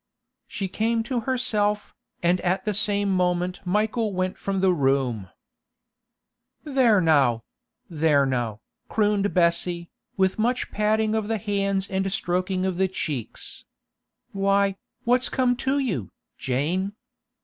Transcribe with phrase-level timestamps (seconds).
[0.47, 1.93] She came to herself,
[2.23, 5.29] and at the same moment Michael went from the room.
[6.63, 7.43] 'There now;
[7.87, 13.63] there now,' crooned Bessie, with much patting of the hands and stroking of the cheeks.
[14.31, 16.93] 'Why, what's come to you, Jane?